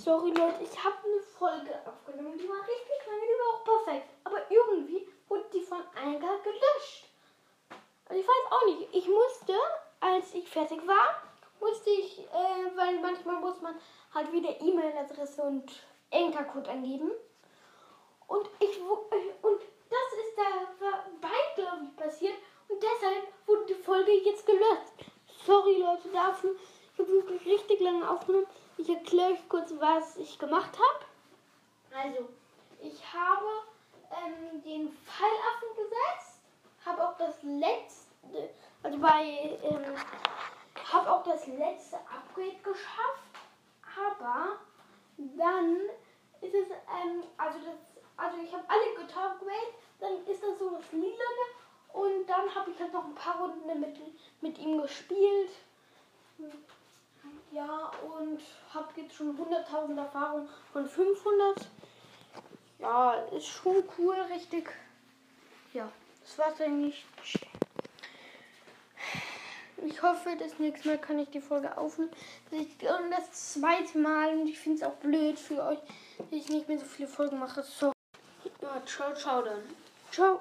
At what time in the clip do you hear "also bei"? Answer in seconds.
38.82-39.58